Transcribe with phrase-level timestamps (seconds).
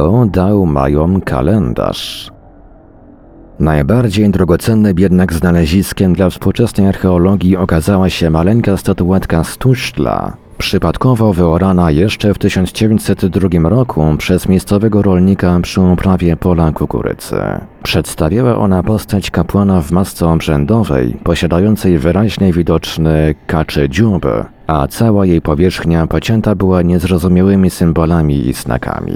[0.00, 2.30] Kto dał Majom kalendarz?
[3.58, 9.58] Najbardziej drogocennym jednak znaleziskiem dla współczesnej archeologii okazała się maleńka statuetka z
[10.58, 17.40] przypadkowo wyorana jeszcze w 1902 roku przez miejscowego rolnika przy uprawie pola kukurydzy.
[17.82, 24.26] Przedstawiała ona postać kapłana w masce obrzędowej, posiadającej wyraźnie widoczny kaczy dziób,
[24.70, 29.12] a cała jej powierzchnia pocięta była niezrozumiałymi symbolami i znakami.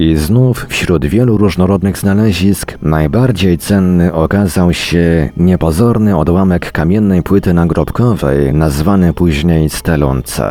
[0.01, 8.55] I znów wśród wielu różnorodnych znalezisk najbardziej cenny okazał się niepozorny odłamek kamiennej płyty nagrobkowej,
[8.55, 10.45] nazwany później stelą C.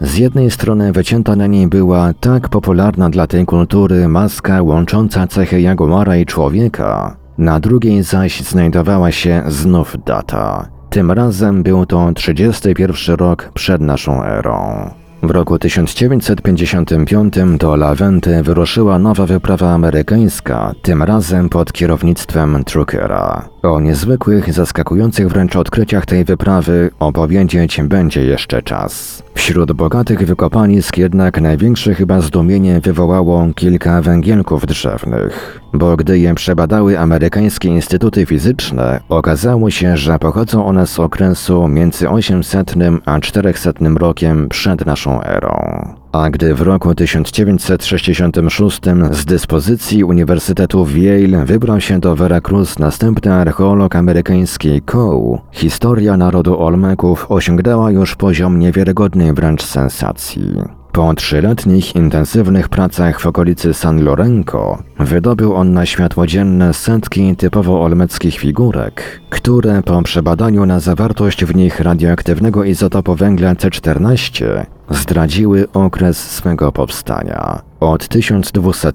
[0.00, 5.60] Z jednej strony wycięta na niej była tak popularna dla tej kultury maska łącząca cechy
[5.60, 10.68] jaguara i człowieka, na drugiej zaś znajdowała się znów data.
[10.90, 14.90] Tym razem był to 31 rok przed naszą erą.
[15.22, 23.51] W roku 1955 do Lawenty wyruszyła nowa wyprawa amerykańska, tym razem pod kierownictwem Truckera.
[23.62, 29.22] O niezwykłych, zaskakujących wręcz odkryciach tej wyprawy opowiedzieć będzie jeszcze czas.
[29.34, 36.98] Wśród bogatych wykopalisk jednak największe chyba zdumienie wywołało kilka węgielków drzewnych, bo gdy je przebadały
[36.98, 42.74] amerykańskie instytuty fizyczne, okazało się, że pochodzą one z okresu między 800
[43.04, 46.01] a 400 rokiem przed naszą erą.
[46.12, 48.80] A gdy w roku 1966
[49.10, 56.60] z dyspozycji Uniwersytetu w Yale wybrał się do Veracruz następny archeolog amerykański Coe, historia narodu
[56.60, 60.81] Olmeków osiągnęła już poziom niewiarygodnej wręcz sensacji.
[60.92, 67.82] Po trzyletnich intensywnych pracach w okolicy San Lorenco wydobył on na światło dzienne setki typowo
[67.82, 76.30] olmeckich figurek, które po przebadaniu na zawartość w nich radioaktywnego izotopu węgla C14 zdradziły okres
[76.30, 78.92] swego powstania od 1200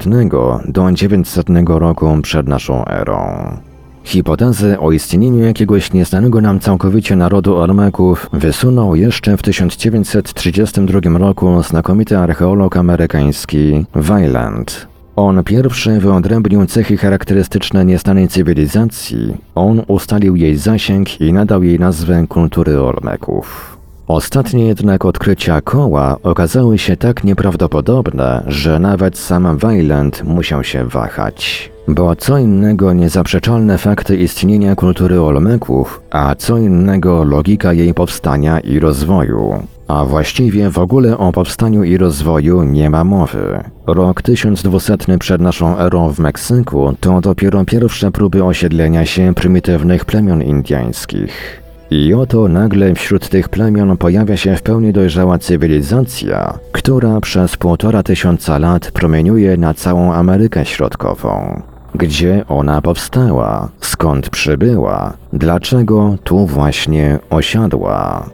[0.66, 3.58] do 900 roku przed naszą erą.
[4.08, 12.18] Hipotezy o istnieniu jakiegoś nieznanego nam całkowicie narodu Olmeków wysunął jeszcze w 1932 roku znakomity
[12.18, 14.88] archeolog amerykański Weiland.
[15.16, 22.26] On pierwszy wyodrębnił cechy charakterystyczne nieznanej cywilizacji, on ustalił jej zasięg i nadał jej nazwę
[22.30, 23.77] kultury Olmeków.
[24.08, 31.72] Ostatnie jednak odkrycia koła okazały się tak nieprawdopodobne, że nawet sam Weiland musiał się wahać.
[31.88, 38.80] Bo co innego niezaprzeczalne fakty istnienia kultury Olmeków, a co innego logika jej powstania i
[38.80, 39.68] rozwoju.
[39.88, 43.64] A właściwie w ogóle o powstaniu i rozwoju nie ma mowy.
[43.88, 50.44] Rok 1200 przed naszą erą w Meksyku to dopiero pierwsze próby osiedlenia się prymitywnych plemion
[50.44, 51.67] indyjskich.
[51.92, 58.04] I oto nagle wśród tych plemion pojawia się w pełni dojrzała cywilizacja, która przez półtora
[58.04, 61.62] tysiąca lat promieniuje na całą Amerykę Środkową.
[61.96, 63.70] Gdzie ona powstała?
[63.82, 65.14] Skąd przybyła?
[65.34, 68.30] Dlaczego tu właśnie osiadła?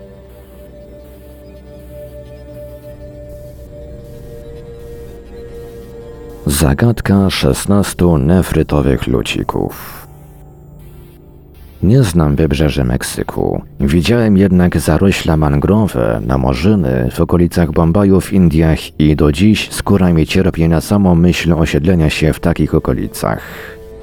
[6.45, 10.02] Zagadka 16 nefrytowych lucików.
[11.83, 13.61] Nie znam wybrzeży Meksyku.
[13.79, 20.13] Widziałem jednak zarośla mangrowe na morzyny w okolicach Bombaju w Indiach i do dziś skóra
[20.13, 23.39] mi cierpi na samą myśl osiedlenia się w takich okolicach.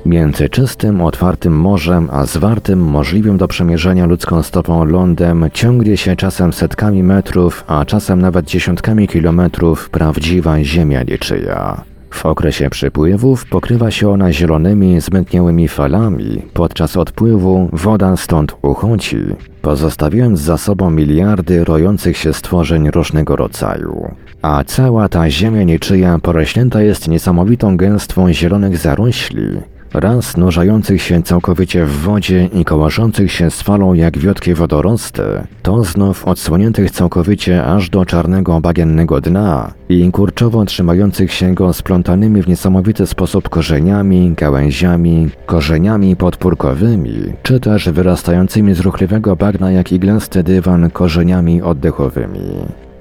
[0.06, 6.52] Między czystym, otwartym morzem, a zwartym, możliwym do przemierzenia ludzką stopą lądem ciągnie się czasem
[6.52, 11.89] setkami metrów, a czasem nawet dziesiątkami kilometrów prawdziwa ziemia niczyja.
[12.10, 19.16] W okresie przypływów pokrywa się ona zielonymi, zmętniałymi falami, podczas odpływu woda stąd uchodzi,
[19.62, 24.14] pozostawiając za sobą miliardy rojących się stworzeń różnego rodzaju.
[24.42, 29.46] A cała ta ziemia niczyja porośnięta jest niesamowitą gęstwą zielonych zarośli,
[29.94, 35.22] raz nurzających się całkowicie w wodzie i kołaszących się z falą jak wiotkie wodorosty,
[35.62, 42.42] to znów odsłoniętych całkowicie aż do czarnego bagiennego dna i kurczowo trzymających się go splątanymi
[42.42, 50.42] w niesamowity sposób korzeniami, gałęziami, korzeniami podpórkowymi, czy też wyrastającymi z ruchliwego bagna jak iglasty
[50.42, 52.50] dywan korzeniami oddechowymi.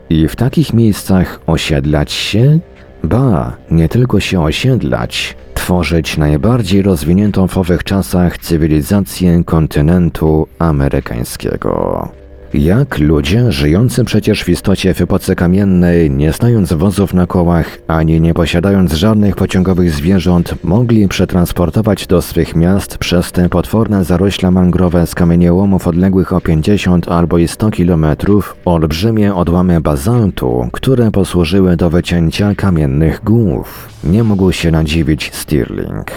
[0.10, 2.60] I w takich miejscach osiedlać się?
[3.04, 5.36] Ba, nie tylko się osiedlać,
[5.70, 12.08] tworzyć najbardziej rozwiniętą w owych czasach cywilizację kontynentu amerykańskiego.
[12.54, 18.22] Jak ludzie żyjący przecież w istocie w epoce kamiennej, nie znając wozów na kołach, ani
[18.22, 25.08] nie posiadając żadnych pociągowych zwierząt, mogli przetransportować do swych miast przez te potworne zarośla mangrowe
[25.08, 31.90] z kamieniołomów odległych o 50 albo i 100 kilometrów olbrzymie odłamy bazaltu, które posłużyły do
[31.90, 33.90] wycięcia kamiennych głów.
[34.04, 36.12] Nie mógł się nadziwić Stirling.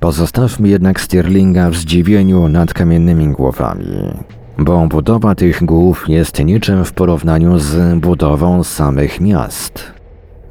[0.00, 4.14] Pozostawmy jednak Stirlinga w zdziwieniu nad kamiennymi głowami
[4.58, 9.92] bo budowa tych głów jest niczym w porównaniu z budową samych miast.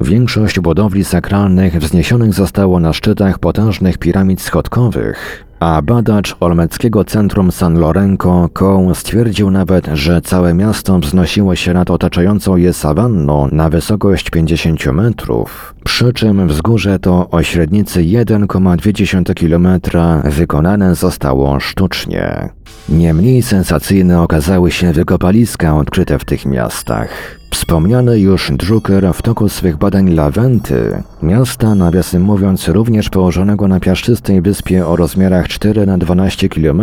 [0.01, 7.79] Większość budowli sakralnych wzniesionych zostało na szczytach potężnych piramid schodkowych, a badacz olmeckiego centrum San
[7.79, 14.29] Lorenzo Coe stwierdził nawet, że całe miasto wznosiło się nad otaczającą je sawanną na wysokość
[14.29, 19.67] 50 metrów, przy czym wzgórze to o średnicy 1,2 km
[20.31, 22.49] wykonane zostało sztucznie.
[22.89, 27.37] Nie mniej sensacyjne okazały się wykopaliska odkryte w tych miastach.
[27.51, 34.41] Wspomniany już Drucker w toku swych badań Lawenty, miasta nawiasem mówiąc również położonego na piaszczystej
[34.41, 36.81] wyspie o rozmiarach 4 na 12 km,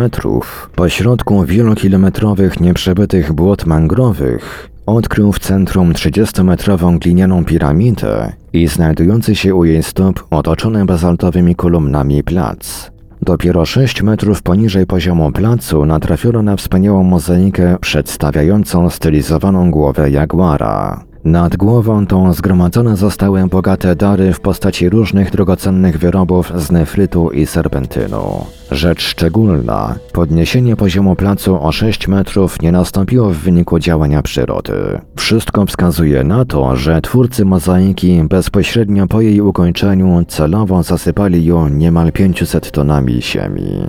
[0.75, 9.65] pośrodku wielokilometrowych nieprzebytych błot mangrowych, odkrył w centrum 30-metrową glinianą piramidę i znajdujący się u
[9.65, 12.91] jej stóp otoczony bazaltowymi kolumnami plac.
[13.21, 21.03] Dopiero 6 metrów poniżej poziomu placu natrafiono na wspaniałą mozaikę przedstawiającą stylizowaną głowę jaguara.
[21.25, 27.45] Nad głową tą zgromadzone zostały bogate dary w postaci różnych drogocennych wyrobów z nefrytu i
[27.45, 28.45] serpentynu.
[28.71, 34.73] Rzecz szczególna, podniesienie poziomu placu o 6 metrów nie nastąpiło w wyniku działania przyrody.
[35.15, 42.11] Wszystko wskazuje na to, że twórcy mozaiki bezpośrednio po jej ukończeniu celowo zasypali ją niemal
[42.11, 43.87] 500 tonami ziemi.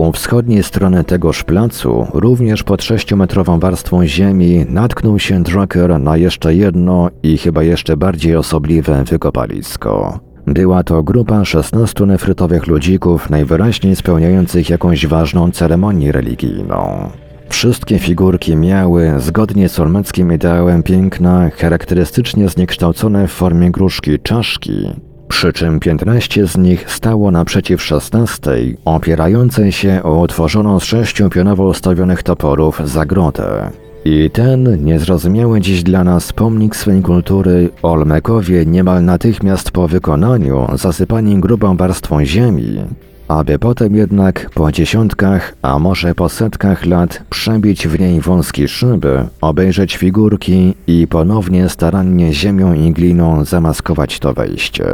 [0.00, 6.54] U wschodniej strony tegoż placu, również pod sześciometrową warstwą ziemi, natknął się Drucker na jeszcze
[6.54, 10.20] jedno i chyba jeszcze bardziej osobliwe wykopalisko.
[10.46, 17.10] Była to grupa 16 nefrytowych ludzików, najwyraźniej spełniających jakąś ważną ceremonię religijną.
[17.48, 24.86] Wszystkie figurki miały, zgodnie z olmeckim ideałem piękna, charakterystycznie zniekształcone w formie gruszki czaszki,
[25.30, 28.50] przy czym 15 z nich stało naprzeciw 16,
[28.84, 33.70] opierającej się o utworzoną z sześciu pionowo ustawionych toporów zagrodę.
[34.04, 41.40] I ten niezrozumiały dziś dla nas pomnik swej kultury Olmekowie niemal natychmiast po wykonaniu zasypani
[41.40, 42.78] grubą warstwą ziemi,
[43.30, 49.26] aby potem jednak po dziesiątkach, a może po setkach lat przebić w niej wąskie szyby,
[49.40, 54.84] obejrzeć figurki i ponownie starannie ziemią i gliną zamaskować to wejście.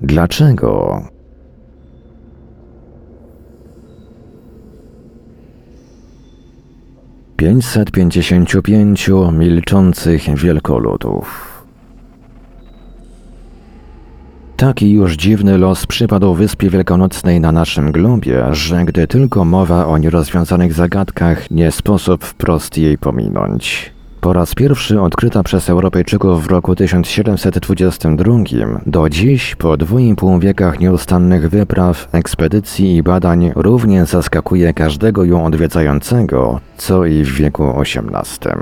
[0.00, 1.02] Dlaczego?
[7.48, 11.58] 555 milczących wielkoludów.
[14.56, 19.98] Taki już dziwny los przypadł Wyspie Wielkanocnej na naszym globie, że gdy tylko mowa o
[19.98, 23.92] nierozwiązanych zagadkach, nie sposób wprost jej pominąć.
[24.28, 28.34] Po raz pierwszy odkryta przez Europejczyków w roku 1722,
[28.86, 35.24] do dziś po dwu i pół wiekach nieustannych wypraw, ekspedycji i badań równie zaskakuje każdego
[35.24, 38.52] ją odwiedzającego, co i w wieku XVIII.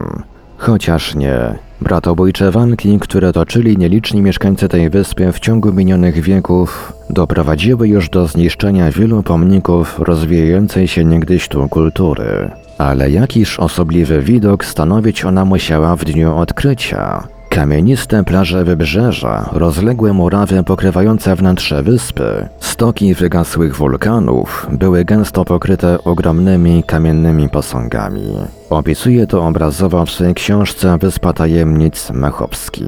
[0.56, 1.38] Chociaż nie.
[1.80, 8.26] Bratobójcze walki, które toczyli nieliczni mieszkańcy tej wyspy w ciągu minionych wieków, doprowadziły już do
[8.26, 12.50] zniszczenia wielu pomników rozwijającej się niegdyś tu kultury.
[12.78, 17.28] Ale jakiż osobliwy widok stanowić ona musiała w dniu odkrycia.
[17.48, 26.82] Kamieniste plaże wybrzeża, rozległe murawy pokrywające wnętrze wyspy, stoki wygasłych wulkanów były gęsto pokryte ogromnymi
[26.86, 28.34] kamiennymi posągami.
[28.70, 32.84] Opisuje to obrazowo w swojej książce Wyspa Tajemnic Mechowski.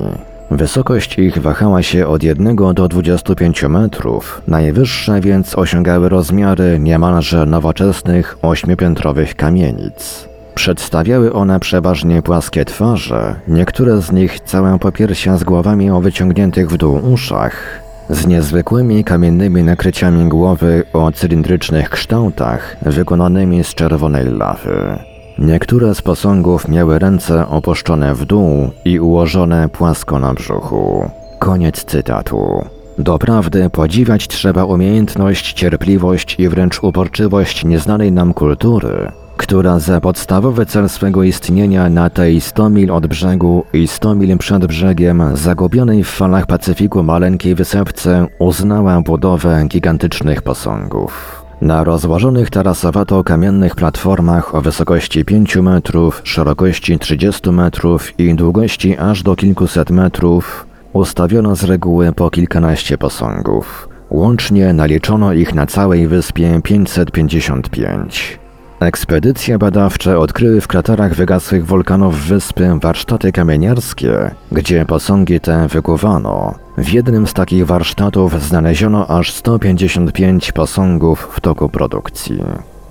[0.50, 8.38] Wysokość ich wahała się od 1 do 25 metrów, najwyższe więc osiągały rozmiary niemalże nowoczesnych
[8.42, 10.28] ośmiopiętrowych kamienic.
[10.54, 16.76] Przedstawiały one przeważnie płaskie twarze, niektóre z nich całe popiersia z głowami o wyciągniętych w
[16.76, 25.07] dół uszach, z niezwykłymi kamiennymi nakryciami głowy o cylindrycznych kształtach, wykonanymi z czerwonej lawy.
[25.38, 31.10] Niektóre z posągów miały ręce opuszczone w dół i ułożone płasko na brzuchu.
[31.38, 32.64] Koniec cytatu.
[32.98, 40.88] Doprawdy podziwiać trzeba umiejętność, cierpliwość i wręcz uporczywość nieznanej nam kultury, która za podstawowy cel
[40.88, 46.08] swego istnienia na tej 100 mil od brzegu i 100 mil przed brzegiem zagubionej w
[46.08, 51.37] falach Pacyfiku maleńkiej wysepce uznała budowę gigantycznych posągów.
[51.60, 59.22] Na rozłożonych tarasowato kamiennych platformach o wysokości 5 metrów, szerokości 30 metrów i długości aż
[59.22, 63.88] do kilkuset metrów ustawiono z reguły po kilkanaście posągów.
[64.10, 68.38] Łącznie naliczono ich na całej wyspie 555.
[68.80, 76.54] Ekspedycje badawcze odkryły w kraterach wygasłych wulkanów wyspy warsztaty kamieniarskie, gdzie posągi te wykuwano.
[76.78, 82.42] W jednym z takich warsztatów znaleziono aż 155 posągów w toku produkcji.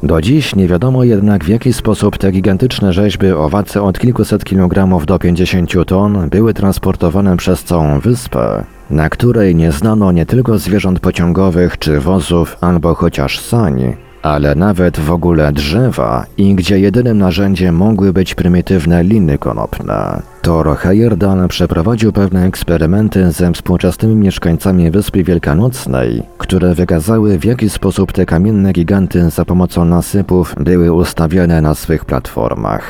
[0.04, 4.44] Do dziś nie wiadomo jednak w jaki sposób te gigantyczne rzeźby o wadze od kilkuset
[4.44, 10.58] kilogramów do 50 ton były transportowane przez całą wyspę, na której nie znano nie tylko
[10.58, 17.18] zwierząt pociągowych czy wozów albo chociaż sań, ale nawet w ogóle drzewa i gdzie jedynym
[17.18, 20.22] narzędziem mogły być prymitywne liny konopne.
[20.42, 28.12] Thor Heyerdahl przeprowadził pewne eksperymenty ze współczesnymi mieszkańcami Wyspy Wielkanocnej, które wykazały w jaki sposób
[28.12, 32.84] te kamienne giganty za pomocą nasypów były ustawiane na swych platformach.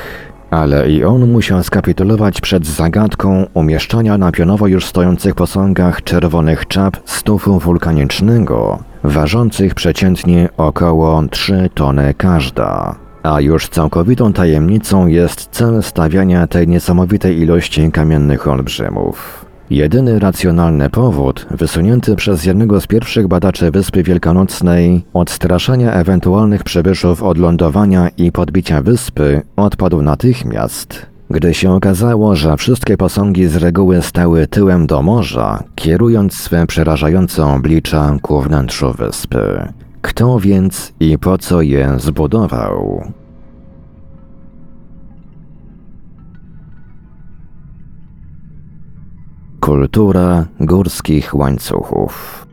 [0.50, 6.98] Ale i on musiał skapitulować przed zagadką umieszczania na pionowo już stojących posągach czerwonych czap
[7.06, 12.96] stufu wulkanicznego, ważących przeciętnie około 3 tony każda.
[13.24, 19.46] A już całkowitą tajemnicą jest cel stawiania tej niesamowitej ilości kamiennych olbrzymów.
[19.70, 27.38] Jedyny racjonalny powód, wysunięty przez jednego z pierwszych badaczy Wyspy Wielkanocnej, odstraszania ewentualnych przybyszów od
[27.38, 31.17] lądowania i podbicia wyspy, odpadł natychmiast.
[31.30, 37.46] Gdy się okazało, że wszystkie posągi z reguły stały tyłem do morza, kierując swe przerażające
[37.46, 39.74] oblicza ku wnętrzu wyspy.
[40.02, 43.04] Kto więc i po co je zbudował?
[49.60, 52.47] Kultura górskich łańcuchów.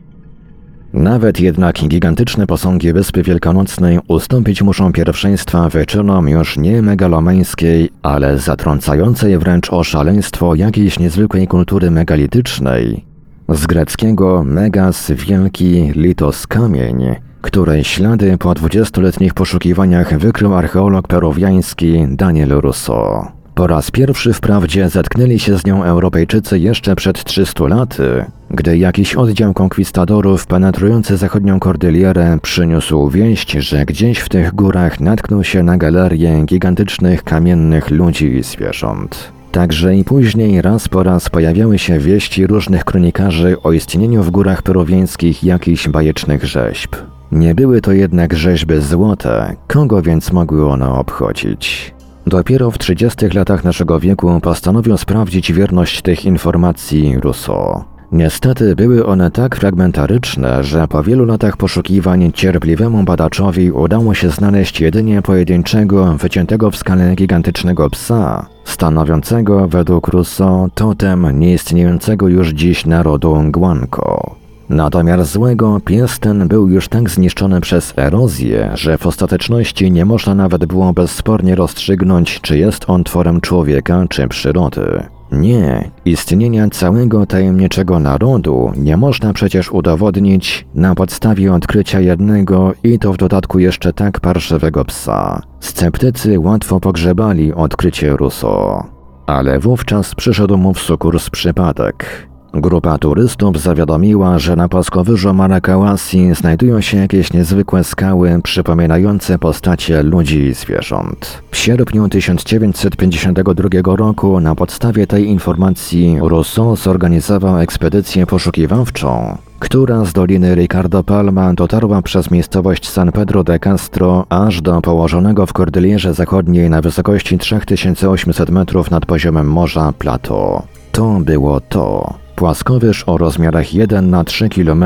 [0.95, 9.37] Nawet jednak gigantyczne posągi Wyspy Wielkanocnej ustąpić muszą pierwszeństwa wyczynom już nie megalomańskiej, ale zatrącającej
[9.37, 13.05] wręcz o szaleństwo jakiejś niezwykłej kultury megalitycznej.
[13.49, 22.49] Z greckiego megas wielki, litos kamień, której ślady po dwudziestoletnich poszukiwaniach wykrył archeolog peruwiański Daniel
[22.49, 23.34] Russo.
[23.55, 29.15] Po raz pierwszy wprawdzie zetknęli się z nią Europejczycy jeszcze przed 300 laty, gdy jakiś
[29.15, 35.77] oddział konkwistadorów penetrujący zachodnią kordylierę przyniósł wieść, że gdzieś w tych górach natknął się na
[35.77, 39.31] galerię gigantycznych kamiennych ludzi i zwierząt.
[39.51, 44.61] Także i później raz po raz pojawiały się wieści różnych kronikarzy o istnieniu w górach
[44.61, 46.95] peruwiańskich jakichś bajecznych rzeźb.
[47.31, 51.94] Nie były to jednak rzeźby złote, kogo więc mogły one obchodzić?
[52.27, 57.83] Dopiero w 30 latach naszego wieku postanowił sprawdzić wierność tych informacji Rousseau.
[58.11, 64.81] Niestety były one tak fragmentaryczne, że po wielu latach poszukiwań cierpliwemu badaczowi udało się znaleźć
[64.81, 73.43] jedynie pojedynczego, wyciętego w skale gigantycznego psa, stanowiącego według Rousseau totem nieistniejącego już dziś narodu
[73.51, 74.44] Guanco.
[74.69, 80.05] Na domiar złego pies ten był już tak zniszczony przez erozję, że w ostateczności nie
[80.05, 85.03] można nawet było bezspornie rozstrzygnąć, czy jest on tworem człowieka czy przyrody.
[85.31, 93.13] Nie, istnienia całego tajemniczego narodu nie można przecież udowodnić na podstawie odkrycia jednego i to
[93.13, 95.41] w dodatku jeszcze tak parszywego psa.
[95.59, 98.83] Sceptycy łatwo pogrzebali odkrycie Rousseau.
[99.27, 102.27] Ale wówczas przyszedł mu w sukurs przypadek.
[102.61, 110.39] Grupa turystów zawiadomiła, że na płaskowyżu Marakałasi znajdują się jakieś niezwykłe skały przypominające postacie ludzi
[110.39, 111.41] i zwierząt.
[111.51, 120.55] W sierpniu 1952 roku na podstawie tej informacji Rousseau zorganizował ekspedycję poszukiwawczą, która z doliny
[120.55, 126.69] Ricardo Palma dotarła przez miejscowość San Pedro de Castro aż do położonego w Kordylierze Zachodniej
[126.69, 130.61] na wysokości 3800 metrów nad poziomem morza plateau.
[130.91, 132.24] To było to.
[132.35, 134.85] Płaskowyż o rozmiarach 1 na 3 km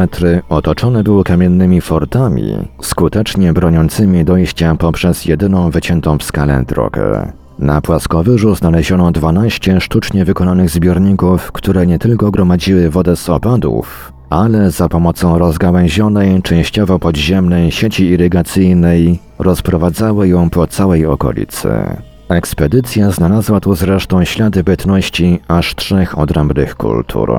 [0.50, 7.32] otoczony był kamiennymi fortami, skutecznie broniącymi dojścia poprzez jedyną wyciętą w skale drogę.
[7.60, 14.72] Na płaskowyżu znaleziono 12 sztucznie wykonanych zbiorników, które nie tylko gromadziły wodę z opadów, ale
[14.72, 21.70] za pomocą rozgałęzionej, częściowo podziemnej sieci irygacyjnej rozprowadzały ją po całej okolicy.
[22.30, 27.32] Ekspedycja znalazła tu zresztą ślady bytności aż trzech odrębnych kultur.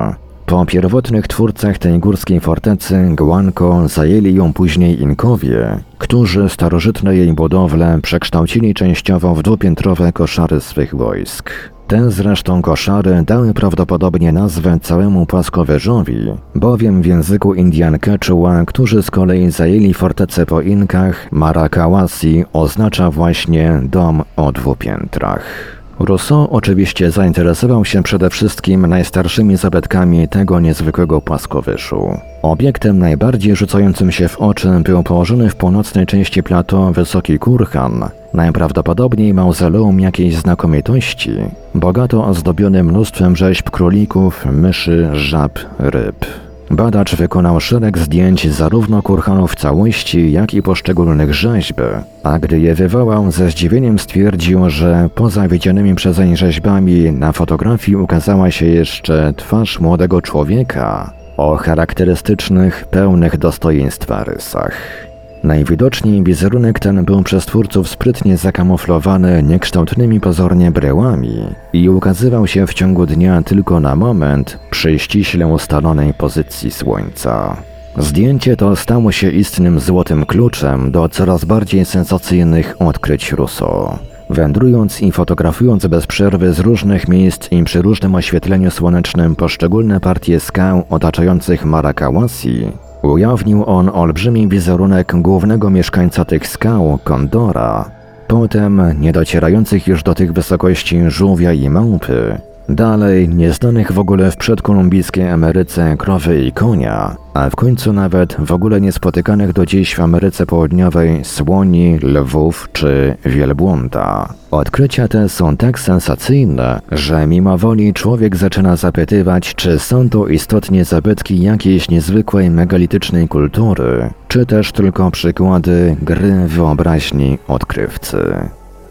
[0.45, 7.99] Po pierwotnych twórcach tej górskiej fortecy, Guanco, zajęli ją później Inkowie, którzy starożytne jej budowle
[8.01, 11.51] przekształcili częściowo w dwupiętrowe koszary swych wojsk.
[11.91, 19.11] Te zresztą koszary dały prawdopodobnie nazwę całemu płaskowyżowi, bowiem w języku Indian Quechua, którzy z
[19.11, 25.80] kolei zajęli fortecę po Inkach, Marakałasi oznacza właśnie dom o dwóch piętrach.
[26.05, 32.17] Rousseau oczywiście zainteresował się przede wszystkim najstarszymi zabytkami tego niezwykłego płaskowyżu.
[32.41, 39.33] Obiektem najbardziej rzucającym się w oczy był położony w północnej części plateau wysoki kurhan, najprawdopodobniej
[39.33, 41.31] mauzoleum jakiejś znakomitości,
[41.75, 46.25] bogato ozdobiony mnóstwem rzeźb królików, myszy, żab, ryb.
[46.71, 51.81] Badacz wykonał szereg zdjęć zarówno kurhanów w całości, jak i poszczególnych rzeźb,
[52.23, 58.51] a gdy je wywołał, ze zdziwieniem stwierdził, że poza widzianymi przezeń rzeźbami na fotografii ukazała
[58.51, 65.10] się jeszcze twarz młodego człowieka o charakterystycznych, pełnych dostojeństwa rysach.
[65.43, 72.73] Najwidoczniej wizerunek ten był przez twórców sprytnie zakamuflowany niekształtnymi pozornie bryłami i ukazywał się w
[72.73, 77.57] ciągu dnia tylko na moment przy ściśle ustalonej pozycji słońca.
[77.97, 83.99] Zdjęcie to stało się istnym złotym kluczem do coraz bardziej sensacyjnych odkryć Rousseau.
[84.29, 90.39] Wędrując i fotografując bez przerwy z różnych miejsc i przy różnym oświetleniu słonecznym poszczególne partie
[90.39, 92.67] skał otaczających Marakałasi,
[93.01, 97.91] Ujawnił on olbrzymi wizerunek głównego mieszkańca tych skał, Kondora,
[98.27, 102.37] potem niedocierających już do tych wysokości żółwia i małpy
[102.69, 108.51] Dalej, nieznanych w ogóle w przedkolumbijskiej Ameryce krowy i konia, a w końcu nawet w
[108.51, 114.33] ogóle niespotykanych do dziś w Ameryce Południowej słoni, lwów czy wielbłąda.
[114.51, 120.85] Odkrycia te są tak sensacyjne, że mimo woli człowiek zaczyna zapytywać, czy są to istotnie
[120.85, 128.17] zabytki jakiejś niezwykłej megalitycznej kultury, czy też tylko przykłady gry wyobraźni odkrywcy.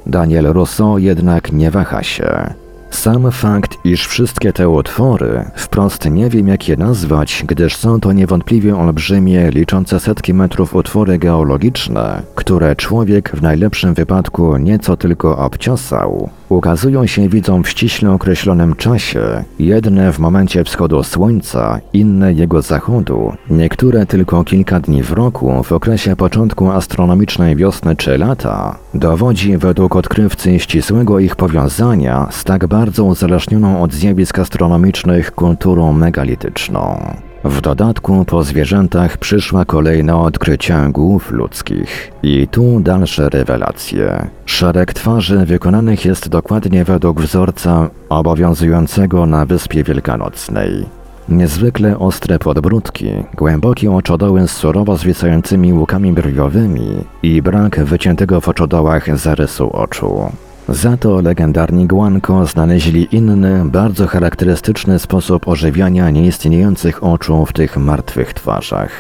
[0.07, 2.55] Daniel Rousseau jednak nie waha się.
[2.91, 8.13] Sam fakt, iż wszystkie te utwory, wprost nie wiem jak je nazwać, gdyż są to
[8.13, 16.31] niewątpliwie olbrzymie, liczące setki metrów utwory geologiczne, które człowiek w najlepszym wypadku nieco tylko obciosał,
[16.51, 23.33] ukazują się widzom w ściśle określonym czasie, jedne w momencie wschodu słońca, inne jego zachodu,
[23.51, 29.97] niektóre tylko kilka dni w roku w okresie początku astronomicznej wiosny czy lata, dowodzi według
[29.97, 37.15] odkrywcy ścisłego ich powiązania z tak bardzo uzależnioną od zjawisk astronomicznych kulturą megalityczną.
[37.45, 42.13] W dodatku po zwierzętach przyszła kolejna odkrycia głów ludzkich.
[42.23, 44.27] I tu dalsze rewelacje.
[44.47, 50.87] Szereg twarzy wykonanych jest dokładnie według wzorca obowiązującego na Wyspie Wielkanocnej.
[51.29, 59.19] Niezwykle ostre podbródki, głębokie oczodoły z surowo zwisającymi łukami brwiowymi i brak wyciętego w oczodołach
[59.19, 60.33] zarysu oczu.
[60.71, 68.35] Za to legendarni Guanko znaleźli inny, bardzo charakterystyczny sposób ożywiania nieistniejących oczu w tych martwych
[68.35, 68.91] twarzach.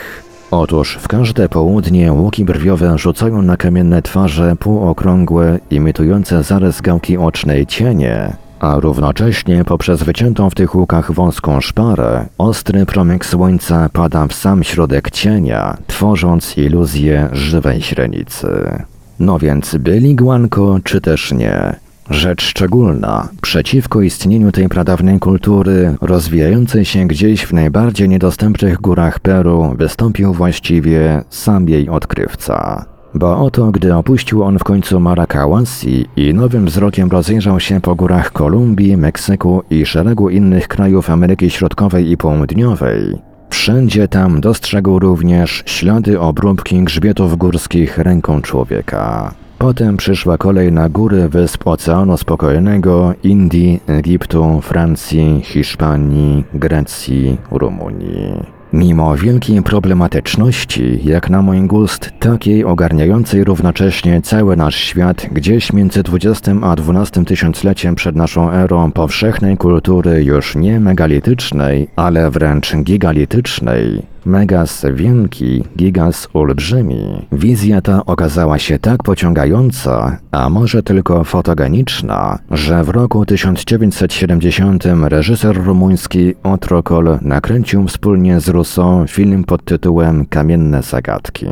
[0.50, 7.66] Otóż w każde południe łuki brwiowe rzucają na kamienne twarze półokrągłe, imitujące zarys gałki ocznej
[7.66, 14.32] cienie, a równocześnie poprzez wyciętą w tych łukach wąską szparę, ostry promyk słońca pada w
[14.32, 18.82] sam środek cienia, tworząc iluzję żywej źrenicy.
[19.20, 21.76] No więc byli Guanko, czy też nie?
[22.10, 29.74] Rzecz szczególna, przeciwko istnieniu tej pradawnej kultury, rozwijającej się gdzieś w najbardziej niedostępnych górach Peru,
[29.78, 32.84] wystąpił właściwie sam jej odkrywca.
[33.14, 38.32] Bo oto, gdy opuścił on w końcu Maracałasi i nowym wzrokiem rozejrzał się po górach
[38.32, 43.18] Kolumbii, Meksyku i szeregu innych krajów Ameryki Środkowej i Południowej,
[43.50, 49.34] Wszędzie tam dostrzegł również ślady obróbki grzbietów górskich ręką człowieka.
[49.58, 58.59] Potem przyszła kolej na góry wysp Oceanu Spokojnego, Indii, Egiptu, Francji, Hiszpanii, Grecji, Rumunii.
[58.72, 66.00] Mimo wielkiej problematyczności, jak na mój gust, takiej ogarniającej równocześnie cały nasz świat, gdzieś między
[66.00, 74.02] XX a XII tysiącleciem przed naszą erą powszechnej kultury już nie megalitycznej, ale wręcz gigalitycznej,
[74.26, 77.26] Megas wielki, gigas olbrzymi.
[77.32, 85.64] Wizja ta okazała się tak pociągająca, a może tylko fotogeniczna, że w roku 1970 reżyser
[85.64, 91.46] rumuński Otrokol nakręcił wspólnie z Rousseau film pod tytułem Kamienne zagadki.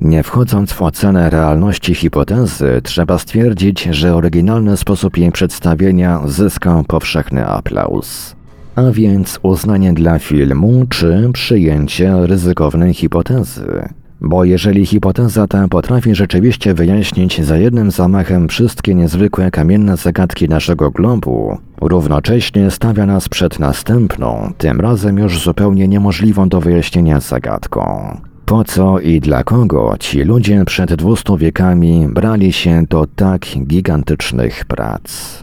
[0.00, 7.46] Nie wchodząc w ocenę realności hipotezy, trzeba stwierdzić, że oryginalny sposób jej przedstawienia zyskał powszechny
[7.46, 8.39] aplauz
[8.74, 13.88] a więc uznanie dla filmu czy przyjęcie ryzykownej hipotezy.
[14.20, 20.90] Bo jeżeli hipoteza ta potrafi rzeczywiście wyjaśnić za jednym zamachem wszystkie niezwykłe kamienne zagadki naszego
[20.90, 28.16] globu, równocześnie stawia nas przed następną, tym razem już zupełnie niemożliwą do wyjaśnienia zagadką.
[28.46, 34.64] Po co i dla kogo ci ludzie przed dwustu wiekami brali się do tak gigantycznych
[34.64, 35.42] prac?